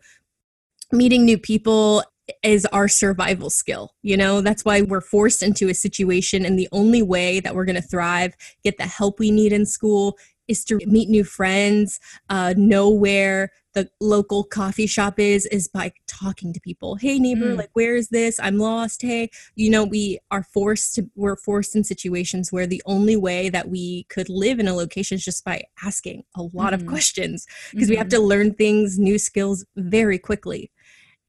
[0.93, 2.05] meeting new people
[2.43, 3.95] is our survival skill.
[4.03, 6.45] You know, that's why we're forced into a situation.
[6.45, 9.66] And the only way that we're going to thrive, get the help we need in
[9.66, 10.16] school,
[10.49, 15.93] is to meet new friends, uh, know where the local coffee shop is, is by
[16.09, 16.97] talking to people.
[16.97, 17.57] Hey, neighbor, mm.
[17.57, 18.40] like, where is this?
[18.43, 19.01] I'm lost.
[19.01, 23.49] Hey, you know, we are forced to, we're forced in situations where the only way
[23.49, 26.75] that we could live in a location is just by asking a lot mm.
[26.75, 27.93] of questions because mm-hmm.
[27.93, 28.21] we have mm-hmm.
[28.21, 30.73] to learn things, new skills very quickly.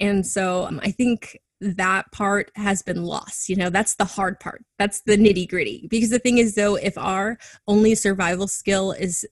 [0.02, 3.48] And so um, I think that part has been lost.
[3.48, 4.66] You know, that's the hard part.
[4.80, 5.88] That's the nitty gritty.
[5.90, 7.38] Because the thing is, though, if our
[7.68, 9.26] only survival skill is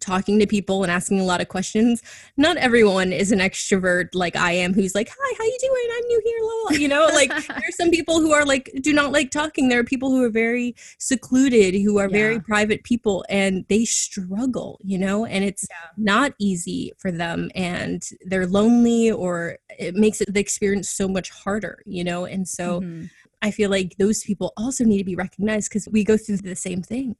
[0.00, 2.02] talking to people and asking a lot of questions.
[2.36, 5.88] Not everyone is an extrovert like I am who's like, "Hi, how you doing?
[5.96, 9.12] I'm new here." Blah, You know, like there's some people who are like do not
[9.12, 9.68] like talking.
[9.68, 12.16] There are people who are very secluded, who are yeah.
[12.16, 15.90] very private people and they struggle, you know, and it's yeah.
[15.96, 21.30] not easy for them and they're lonely or it makes it the experience so much
[21.30, 22.24] harder, you know?
[22.24, 23.06] And so mm-hmm.
[23.42, 26.56] I feel like those people also need to be recognized because we go through the
[26.56, 27.16] same thing.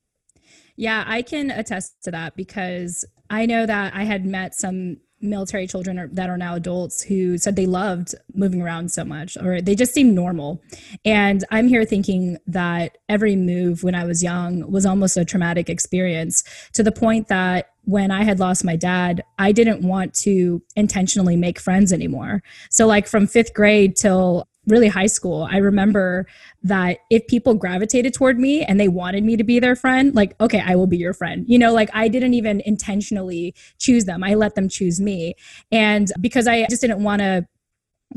[0.81, 5.67] Yeah, I can attest to that because I know that I had met some military
[5.67, 9.75] children that are now adults who said they loved moving around so much or they
[9.75, 10.63] just seemed normal.
[11.05, 15.69] And I'm here thinking that every move when I was young was almost a traumatic
[15.69, 20.63] experience to the point that when I had lost my dad, I didn't want to
[20.77, 22.43] intentionally make friends anymore.
[22.71, 26.27] So, like from fifth grade till really high school, I remember
[26.63, 30.35] that if people gravitated toward me and they wanted me to be their friend, like,
[30.41, 31.45] okay, I will be your friend.
[31.49, 35.35] You know, like I didn't even intentionally choose them, I let them choose me.
[35.73, 37.47] And because I just didn't want to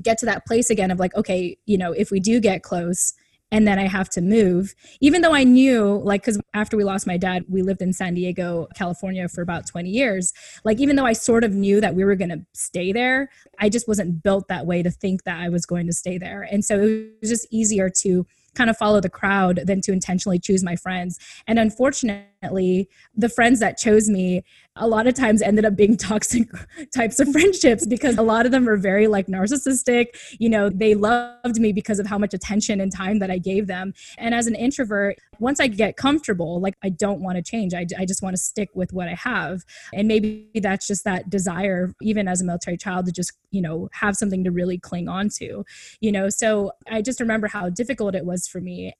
[0.01, 3.13] get to that place again of like, okay, you know, if we do get close,
[3.53, 4.73] and then I have to move.
[4.99, 8.15] Even though I knew, like, because after we lost my dad, we lived in San
[8.15, 10.33] Diego, California for about 20 years.
[10.65, 13.69] Like, even though I sort of knew that we were going to stay there, I
[13.69, 16.41] just wasn't built that way to think that I was going to stay there.
[16.41, 20.39] And so it was just easier to kind of follow the crowd than to intentionally
[20.39, 21.19] choose my friends.
[21.45, 24.43] And unfortunately, the friends that chose me
[24.75, 26.49] a lot of times ended up being toxic
[26.93, 30.07] types of friendships because a lot of them were very like narcissistic.
[30.39, 33.67] You know, they loved me because of how much attention and time that I gave
[33.67, 33.93] them.
[34.17, 37.73] And as an introvert, once I get comfortable, like I don't want to change.
[37.73, 39.63] I, I just want to stick with what I have.
[39.93, 43.89] And maybe that's just that desire, even as a military child, to just, you know,
[43.93, 45.63] have something to really cling on to,
[45.99, 46.29] you know.
[46.29, 48.93] So I just remember how difficult it was for me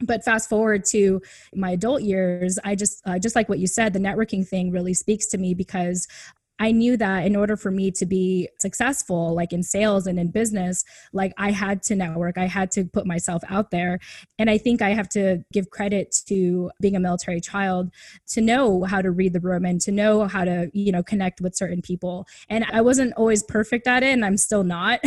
[0.00, 1.20] but fast forward to
[1.54, 4.94] my adult years i just uh, just like what you said the networking thing really
[4.94, 6.06] speaks to me because
[6.58, 10.30] I knew that in order for me to be successful, like in sales and in
[10.30, 14.00] business, like I had to network, I had to put myself out there.
[14.38, 17.90] And I think I have to give credit to being a military child
[18.28, 21.40] to know how to read the room and to know how to, you know, connect
[21.40, 22.26] with certain people.
[22.48, 25.00] And I wasn't always perfect at it, and I'm still not.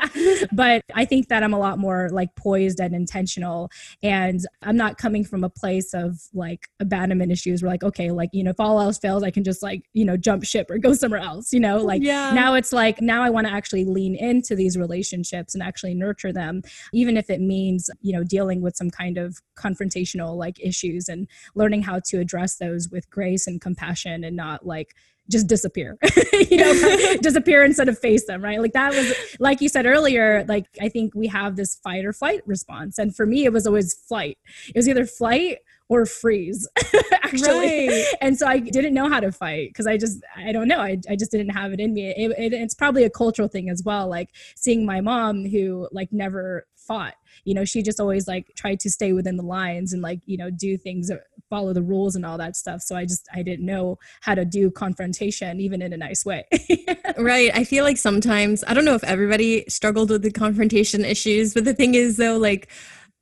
[0.52, 3.70] but I think that I'm a lot more like poised and intentional.
[4.02, 8.30] And I'm not coming from a place of like abandonment issues where, like, okay, like,
[8.32, 10.78] you know, if all else fails, I can just like, you know, jump ship or
[10.78, 11.78] go somewhere else, you know?
[11.78, 12.32] Like yeah.
[12.32, 16.32] now it's like now I want to actually lean into these relationships and actually nurture
[16.32, 21.08] them, even if it means, you know, dealing with some kind of confrontational like issues
[21.08, 24.94] and learning how to address those with grace and compassion and not like
[25.30, 25.98] just disappear
[26.32, 30.44] you know disappear instead of face them right like that was like you said earlier
[30.48, 33.66] like i think we have this fight or flight response and for me it was
[33.66, 36.68] always flight it was either flight or freeze
[37.12, 37.88] actually.
[37.88, 38.04] Right.
[38.20, 40.80] and so i didn't know how to fight because i just i don't know.
[40.80, 42.10] I, I just didn't have it in me.
[42.10, 46.12] It, it, it's probably a cultural thing as well like seeing my mom who like
[46.12, 47.14] never fought.
[47.44, 50.36] You know she just always like tried to stay within the lines and like you
[50.36, 51.10] know do things
[51.50, 52.82] follow the rules and all that stuff.
[52.82, 56.46] So i just i didn't know how to do confrontation even in a nice way.
[57.18, 57.50] Right.
[57.52, 61.64] I feel like sometimes i don't know if everybody struggled with the confrontation issues but
[61.64, 62.68] the thing is though like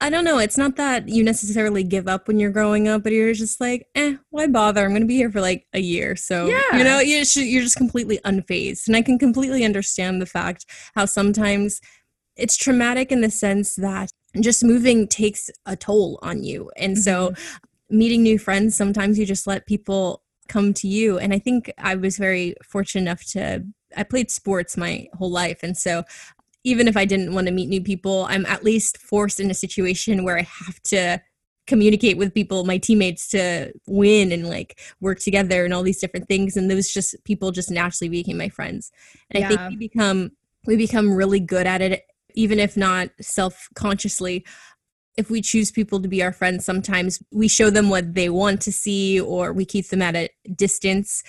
[0.01, 0.39] I don't know.
[0.39, 3.89] It's not that you necessarily give up when you're growing up, but you're just like,
[3.95, 4.85] eh, why bother?
[4.85, 6.17] I'm going to be here for like a year.
[6.17, 6.77] So, yeah.
[6.77, 8.87] you know, you're just, completely unfazed.
[8.87, 11.81] And I can completely understand the fact how sometimes
[12.37, 16.71] it's traumatic in the sense that just moving takes a toll on you.
[16.77, 17.03] And mm-hmm.
[17.03, 17.35] so,
[17.89, 21.19] meeting new friends, sometimes you just let people come to you.
[21.19, 23.65] And I think I was very fortunate enough to
[23.97, 25.61] I played sports my whole life.
[25.63, 26.03] And so
[26.67, 29.55] even if I didn't want to meet new people, I'm at least forced in a
[29.55, 31.23] situation where I have to
[31.69, 36.27] communicate with people, my teammates to win and like work together and all these different
[36.27, 36.57] things.
[36.57, 38.91] And those just people just naturally became my friends.
[39.31, 39.47] And yeah.
[39.47, 40.33] I think we become
[40.67, 42.03] we become really good at it,
[42.35, 44.45] even if not self consciously.
[45.17, 48.61] If we choose people to be our friends, sometimes we show them what they want
[48.63, 51.23] to see or we keep them at a distance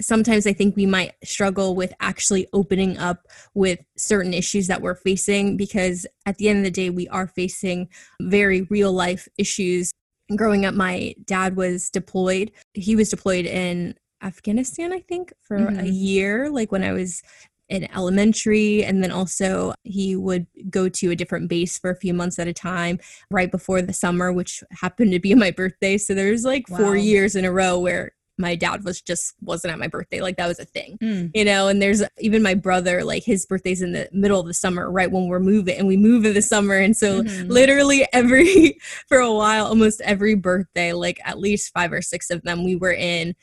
[0.00, 4.94] sometimes I think we might struggle with actually opening up with certain issues that we're
[4.94, 7.88] facing because at the end of the day, we are facing
[8.20, 9.92] very real life issues.
[10.36, 12.52] Growing up, my dad was deployed.
[12.74, 15.80] He was deployed in Afghanistan, I think, for mm-hmm.
[15.80, 17.22] a year, like when I was
[17.70, 22.12] in elementary and then also he would go to a different base for a few
[22.12, 22.98] months at a time
[23.30, 26.78] right before the summer which happened to be my birthday so there's like wow.
[26.78, 30.36] 4 years in a row where my dad was just wasn't at my birthday like
[30.36, 31.30] that was a thing mm.
[31.34, 34.54] you know and there's even my brother like his birthday's in the middle of the
[34.54, 37.48] summer right when we're moving and we move in the summer and so mm-hmm.
[37.48, 42.42] literally every for a while almost every birthday like at least five or six of
[42.42, 43.34] them we were in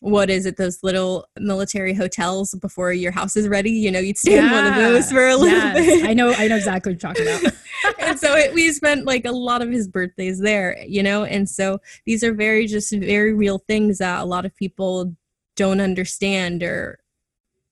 [0.00, 4.18] what is it those little military hotels before your house is ready you know you'd
[4.18, 4.46] stay yeah.
[4.46, 5.74] in one of those for a little yes.
[5.74, 7.54] bit i know i know exactly what you're talking about
[7.98, 11.48] and so it, we spent like a lot of his birthdays there you know and
[11.48, 15.14] so these are very just very real things that a lot of people
[15.56, 16.98] don't understand or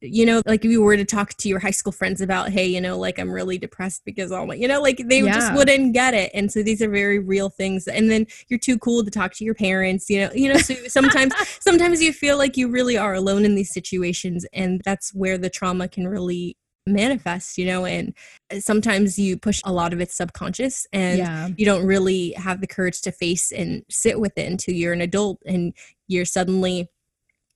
[0.05, 2.67] you know, like if you were to talk to your high school friends about, hey,
[2.67, 5.35] you know, like I'm really depressed because all my, you know, like they yeah.
[5.35, 6.31] just wouldn't get it.
[6.35, 7.87] And so these are very real things.
[7.87, 10.75] And then you're too cool to talk to your parents, you know, you know, so
[10.87, 14.47] sometimes, sometimes you feel like you really are alone in these situations.
[14.53, 18.13] And that's where the trauma can really manifest you know and
[18.53, 21.49] uh, sometimes you push a lot of it subconscious and yeah.
[21.57, 25.01] you don't really have the courage to face and sit with it until you're an
[25.01, 25.73] adult and
[26.09, 26.91] you're suddenly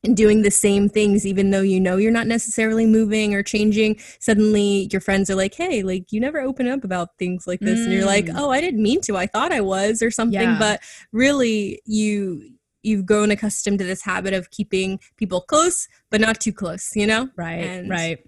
[0.04, 3.98] and doing the same things even though you know you're not necessarily moving or changing
[4.18, 7.80] suddenly your friends are like hey like you never open up about things like this
[7.80, 7.84] mm.
[7.84, 8.34] and you're like mm.
[8.37, 10.58] oh i didn't mean to i thought i was or something yeah.
[10.58, 10.80] but
[11.12, 12.50] really you
[12.82, 17.06] you've grown accustomed to this habit of keeping people close but not too close you
[17.06, 18.24] know right and, right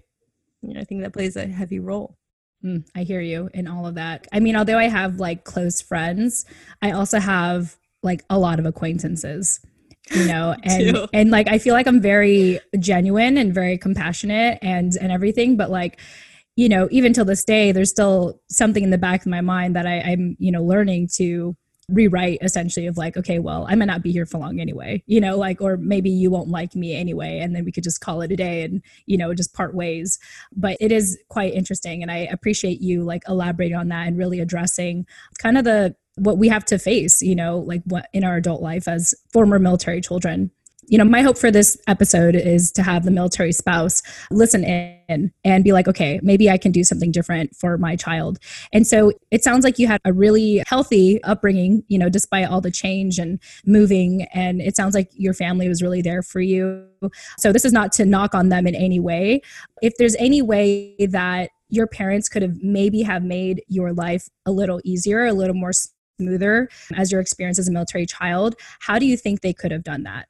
[0.61, 2.17] you know, i think that plays a heavy role
[2.63, 5.81] mm, i hear you in all of that i mean although i have like close
[5.81, 6.45] friends
[6.81, 9.61] i also have like a lot of acquaintances
[10.09, 14.93] you know and and like i feel like i'm very genuine and very compassionate and
[14.99, 15.99] and everything but like
[16.55, 19.75] you know even till this day there's still something in the back of my mind
[19.75, 21.55] that I, i'm you know learning to
[21.91, 25.19] rewrite essentially of like okay well i might not be here for long anyway you
[25.19, 28.21] know like or maybe you won't like me anyway and then we could just call
[28.21, 30.17] it a day and you know just part ways.
[30.55, 34.39] But it is quite interesting and i appreciate you like elaborating on that and really
[34.39, 35.05] addressing
[35.39, 38.61] kind of the what we have to face, you know, like what in our adult
[38.61, 40.51] life as former military children.
[40.87, 45.31] You know, my hope for this episode is to have the military spouse listen in
[45.45, 48.39] and be like, okay, maybe I can do something different for my child.
[48.73, 52.59] And so it sounds like you had a really healthy upbringing, you know, despite all
[52.59, 54.23] the change and moving.
[54.33, 56.85] And it sounds like your family was really there for you.
[57.37, 59.41] So this is not to knock on them in any way.
[59.81, 64.51] If there's any way that your parents could have maybe have made your life a
[64.51, 65.71] little easier, a little more
[66.21, 68.55] smoother as your experience as a military child.
[68.79, 70.27] How do you think they could have done that?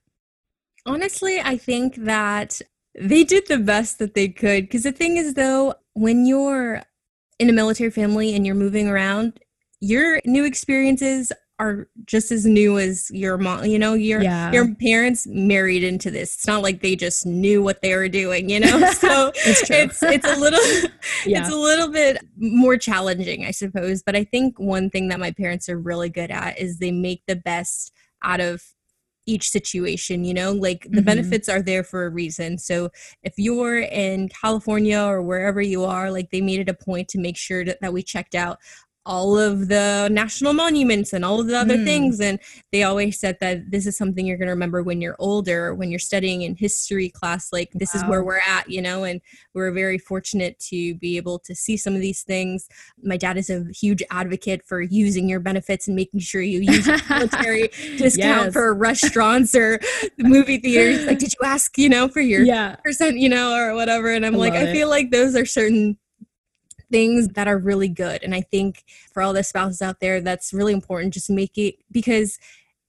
[0.86, 2.62] Honestly, I think that
[3.00, 4.64] they did the best that they could.
[4.64, 6.82] Because the thing is, though, when you're
[7.40, 9.40] in a military family and you're moving around,
[9.80, 14.52] your new experiences are just as new as your mom you know your yeah.
[14.52, 18.50] your parents married into this it's not like they just knew what they were doing
[18.50, 20.60] you know so it's, it's it's a little
[21.26, 21.40] yeah.
[21.40, 25.32] it's a little bit more challenging i suppose but i think one thing that my
[25.32, 27.94] parents are really good at is they make the best
[28.24, 28.64] out of
[29.28, 31.06] each situation you know like the mm-hmm.
[31.06, 32.90] benefits are there for a reason so
[33.22, 37.20] if you're in california or wherever you are like they made it a point to
[37.20, 38.58] make sure that, that we checked out
[39.06, 41.86] all of the national monuments and all of the other mm.
[41.86, 42.40] things and
[42.72, 45.90] they always said that this is something you're going to remember when you're older when
[45.90, 48.02] you're studying in history class like this wow.
[48.02, 49.20] is where we're at you know and
[49.56, 52.70] we're very fortunate to be able to see some of these things
[53.02, 56.86] my dad is a huge advocate for using your benefits and making sure you use
[57.10, 58.54] military discount yes.
[58.54, 59.80] for restaurants or
[60.20, 62.76] movie theaters like did you ask you know for your yeah.
[62.76, 65.98] percent you know or whatever and i'm I like i feel like those are certain
[66.92, 68.22] things that are really good.
[68.24, 71.14] And I think for all the spouses out there, that's really important.
[71.14, 72.38] Just make it because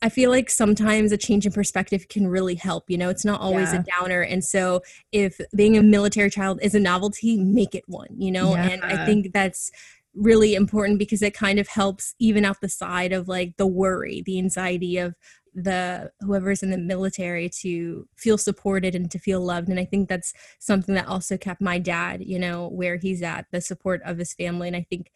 [0.03, 2.91] I feel like sometimes a change in perspective can really help.
[2.91, 3.81] You know, it's not always yeah.
[3.81, 4.21] a downer.
[4.21, 8.55] And so if being a military child is a novelty, make it one, you know?
[8.55, 8.69] Yeah.
[8.69, 9.71] And I think that's
[10.15, 14.23] really important because it kind of helps even out the side of like the worry,
[14.27, 15.15] the anxiety of
[15.55, 20.09] the whoever's in the military to feel supported and to feel loved and i think
[20.09, 24.19] that's something that also kept my dad you know where he's at the support of
[24.19, 25.11] his family and i think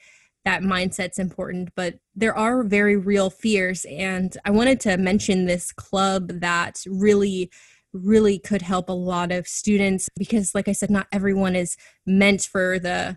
[0.46, 3.84] that mindset's important, but there are very real fears.
[3.90, 7.50] And I wanted to mention this club that really
[7.92, 12.42] really could help a lot of students because like i said not everyone is meant
[12.42, 13.16] for the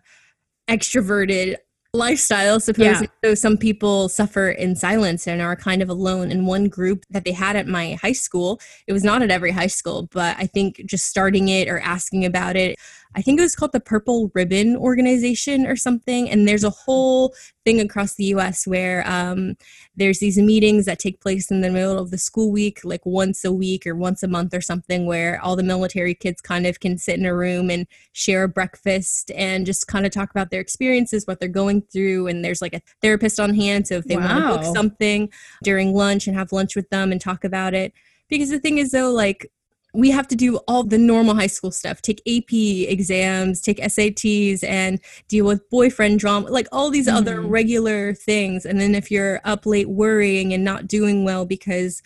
[0.69, 1.57] extroverted
[1.93, 3.07] lifestyle suppose yeah.
[3.25, 7.25] so some people suffer in silence and are kind of alone in one group that
[7.25, 10.45] they had at my high school it was not at every high school but i
[10.45, 12.77] think just starting it or asking about it
[13.15, 16.29] I think it was called the Purple Ribbon Organization or something.
[16.29, 17.33] And there's a whole
[17.65, 19.55] thing across the US where um,
[19.95, 23.43] there's these meetings that take place in the middle of the school week, like once
[23.43, 26.79] a week or once a month or something, where all the military kids kind of
[26.79, 30.51] can sit in a room and share a breakfast and just kind of talk about
[30.51, 32.27] their experiences, what they're going through.
[32.27, 33.87] And there's like a therapist on hand.
[33.87, 34.27] So if they wow.
[34.27, 35.31] want to book something
[35.63, 37.91] during lunch and have lunch with them and talk about it.
[38.29, 39.51] Because the thing is, though, like
[39.93, 44.63] we have to do all the normal high school stuff take ap exams take sats
[44.63, 47.13] and deal with boyfriend drama like all these mm.
[47.13, 47.49] other mm-hmm.
[47.49, 52.01] regular things and then if you're up late worrying and not doing well because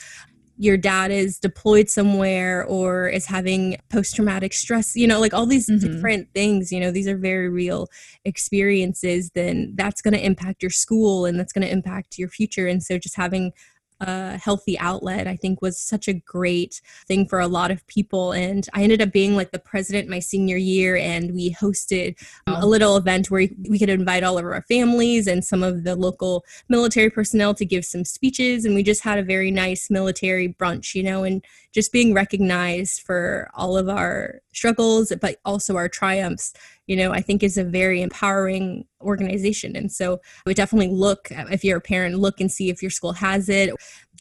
[0.58, 5.46] your dad is deployed somewhere or is having post traumatic stress, you know, like all
[5.46, 5.86] these mm-hmm.
[5.86, 7.88] different things, you know, these are very real
[8.24, 12.68] experiences, then that's going to impact your school and that's going to impact your future.
[12.68, 13.52] And so just having
[14.00, 18.32] a healthy outlet, I think was such a great thing for a lot of people.
[18.32, 22.16] And I ended up being like the president my senior year, and we hosted
[22.48, 25.84] um, a little event where we could invite all of our families and some of
[25.84, 28.66] the local military personnel to give some speeches.
[28.66, 31.44] And we just had a very nice military brunch, you know, and
[31.74, 36.54] just being recognized for all of our struggles, but also our triumphs,
[36.86, 39.76] you know, I think is a very empowering organization.
[39.76, 42.92] And so I would definitely look, if you're a parent, look and see if your
[42.92, 43.72] school has it.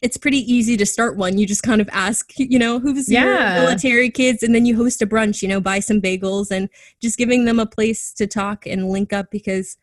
[0.01, 1.37] It's pretty easy to start one.
[1.37, 3.55] You just kind of ask, you know, who's yeah.
[3.55, 6.69] your military kids, and then you host a brunch, you know, buy some bagels and
[7.01, 9.77] just giving them a place to talk and link up because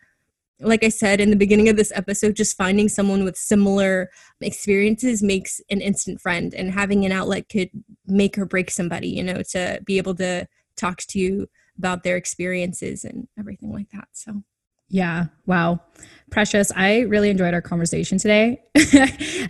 [0.61, 5.23] like I said in the beginning of this episode, just finding someone with similar experiences
[5.23, 7.71] makes an instant friend, and having an outlet could
[8.07, 10.47] make or break somebody, you know, to be able to
[10.77, 11.49] talk to you
[11.79, 14.09] about their experiences and everything like that.
[14.13, 14.43] So,
[14.89, 15.81] yeah, wow.
[16.31, 18.61] Precious, I really enjoyed our conversation today.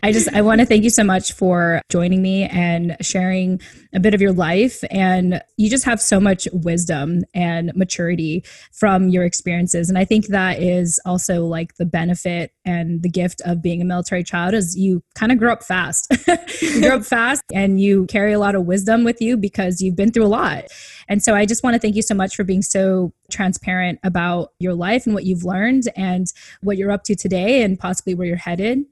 [0.03, 3.61] I just I want to thank you so much for joining me and sharing
[3.93, 9.09] a bit of your life and you just have so much wisdom and maturity from
[9.09, 13.63] your experiences and I think that is also like the benefit and the gift of
[13.63, 16.07] being a military child is you kind of grow up fast.
[16.63, 19.97] you grow up fast and you carry a lot of wisdom with you because you've
[19.97, 20.65] been through a lot.
[21.09, 24.53] And so I just want to thank you so much for being so transparent about
[24.59, 26.27] your life and what you've learned and
[26.63, 28.85] what you're up to today and possibly where you're headed.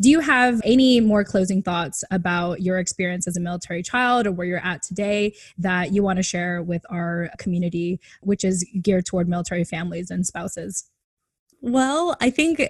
[0.00, 4.32] Do you have any more closing thoughts about your experience as a military child or
[4.32, 9.06] where you're at today that you want to share with our community, which is geared
[9.06, 10.88] toward military families and spouses?
[11.60, 12.62] Well, I think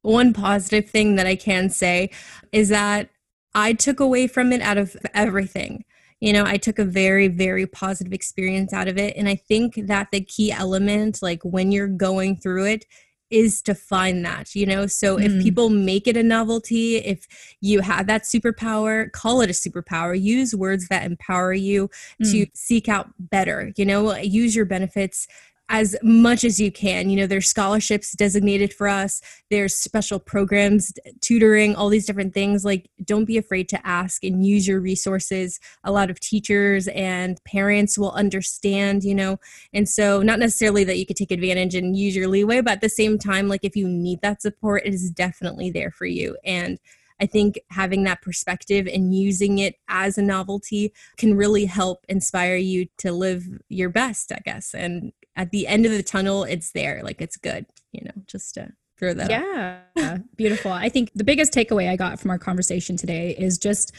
[0.00, 2.10] one positive thing that I can say
[2.50, 3.10] is that
[3.54, 5.84] I took away from it out of everything
[6.20, 9.74] you know i took a very very positive experience out of it and i think
[9.86, 12.86] that the key element like when you're going through it
[13.30, 15.24] is to find that you know so mm.
[15.24, 17.26] if people make it a novelty if
[17.60, 21.88] you have that superpower call it a superpower use words that empower you
[22.22, 22.30] mm.
[22.30, 25.26] to seek out better you know use your benefits
[25.68, 27.08] as much as you can.
[27.08, 32.64] You know, there's scholarships designated for us, there's special programs, tutoring, all these different things.
[32.64, 35.58] Like, don't be afraid to ask and use your resources.
[35.82, 39.38] A lot of teachers and parents will understand, you know,
[39.72, 42.80] and so not necessarily that you could take advantage and use your leeway, but at
[42.80, 46.36] the same time, like, if you need that support, it is definitely there for you.
[46.44, 46.78] And
[47.20, 52.56] I think having that perspective and using it as a novelty can really help inspire
[52.56, 56.72] you to live your best, I guess, and at the end of the tunnel, it's
[56.72, 57.00] there.
[57.02, 59.30] Like it's good, you know, just to throw that.
[59.30, 60.18] Yeah.
[60.36, 60.72] Beautiful.
[60.72, 63.92] I think the biggest takeaway I got from our conversation today is just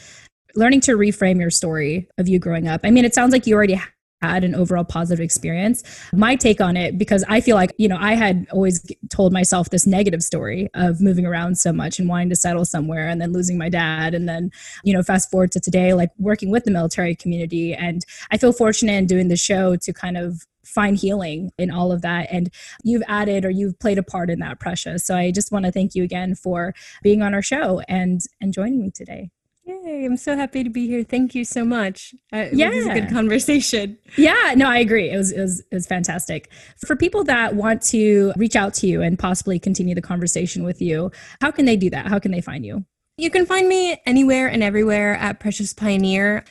[0.54, 2.80] learning to reframe your story of you growing up.
[2.84, 3.80] I mean, it sounds like you already
[4.22, 5.82] had an overall positive experience.
[6.12, 9.68] My take on it, because I feel like, you know, I had always told myself
[9.68, 13.32] this negative story of moving around so much and wanting to settle somewhere and then
[13.32, 14.14] losing my dad.
[14.14, 14.50] And then,
[14.84, 17.74] you know, fast forward to today, like working with the military community.
[17.74, 21.92] And I feel fortunate in doing the show to kind of find healing in all
[21.92, 22.28] of that.
[22.30, 22.52] And
[22.82, 25.04] you've added or you've played a part in that, Precious.
[25.06, 28.52] So I just want to thank you again for being on our show and, and
[28.52, 29.30] joining me today.
[29.64, 31.02] Yay, I'm so happy to be here.
[31.02, 32.14] Thank you so much.
[32.32, 32.70] Uh, yeah.
[32.70, 33.98] This is a good conversation.
[34.16, 35.10] Yeah, no, I agree.
[35.10, 36.52] It was, it was, it was fantastic.
[36.86, 40.80] For people that want to reach out to you and possibly continue the conversation with
[40.80, 41.10] you,
[41.40, 42.06] how can they do that?
[42.06, 42.84] How can they find you?
[43.18, 46.44] You can find me anywhere and everywhere at Precious Pioneer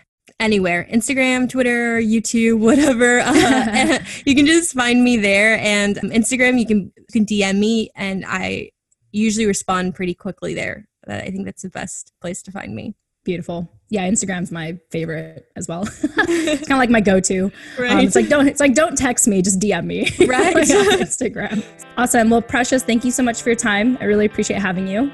[0.45, 3.19] anywhere Instagram, Twitter, YouTube, whatever.
[3.19, 5.57] Uh, you can just find me there.
[5.59, 8.71] And um, Instagram, you can, you can DM me, and I
[9.11, 10.87] usually respond pretty quickly there.
[11.07, 12.95] I think that's the best place to find me.
[13.23, 13.67] Beautiful.
[13.89, 15.83] Yeah, Instagram's my favorite as well.
[16.03, 17.51] it's kind of like my go-to.
[17.77, 17.91] Right.
[17.91, 20.09] Um, it's like don't it's like don't text me, just DM me.
[20.27, 20.55] Right.
[20.55, 21.63] Instagram.
[21.97, 22.29] Awesome.
[22.29, 23.97] Well, Precious, thank you so much for your time.
[23.99, 25.11] I really appreciate having you.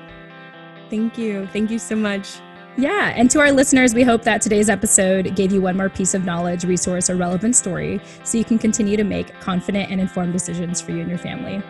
[0.90, 1.48] Thank you.
[1.54, 2.42] Thank you so much.
[2.78, 3.14] Yeah.
[3.16, 6.24] And to our listeners, we hope that today's episode gave you one more piece of
[6.24, 10.80] knowledge, resource, or relevant story so you can continue to make confident and informed decisions
[10.80, 11.62] for you and your family.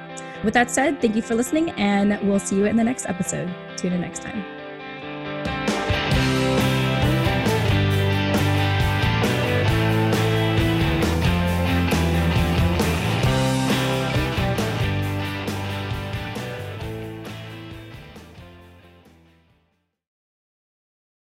[0.43, 3.53] With that said, thank you for listening, and we'll see you in the next episode.
[3.77, 4.60] Tune in next time.